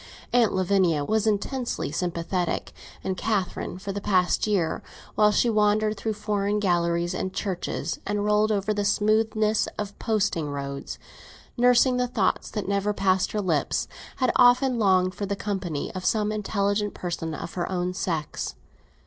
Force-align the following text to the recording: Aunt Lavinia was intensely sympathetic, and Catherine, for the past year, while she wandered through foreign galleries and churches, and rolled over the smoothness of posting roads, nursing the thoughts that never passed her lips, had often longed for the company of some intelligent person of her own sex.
Aunt 0.33 0.51
Lavinia 0.51 1.03
was 1.05 1.27
intensely 1.27 1.91
sympathetic, 1.91 2.73
and 3.03 3.15
Catherine, 3.15 3.77
for 3.77 3.91
the 3.91 4.01
past 4.01 4.47
year, 4.47 4.81
while 5.13 5.31
she 5.31 5.47
wandered 5.47 5.95
through 5.95 6.13
foreign 6.13 6.57
galleries 6.59 7.13
and 7.13 7.31
churches, 7.35 7.99
and 8.03 8.25
rolled 8.25 8.51
over 8.51 8.73
the 8.73 8.83
smoothness 8.83 9.67
of 9.77 9.99
posting 9.99 10.49
roads, 10.49 10.97
nursing 11.55 11.97
the 11.97 12.07
thoughts 12.07 12.49
that 12.49 12.67
never 12.67 12.93
passed 12.95 13.33
her 13.33 13.41
lips, 13.41 13.87
had 14.15 14.31
often 14.37 14.79
longed 14.79 15.13
for 15.13 15.27
the 15.27 15.35
company 15.35 15.93
of 15.93 16.03
some 16.03 16.31
intelligent 16.31 16.95
person 16.95 17.35
of 17.35 17.53
her 17.53 17.71
own 17.71 17.93
sex. 17.93 18.55